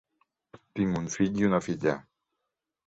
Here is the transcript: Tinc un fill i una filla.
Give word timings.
Tinc 0.79 0.97
un 1.03 1.11
fill 1.17 1.39
i 1.43 1.47
una 1.51 1.61
filla. 1.69 1.97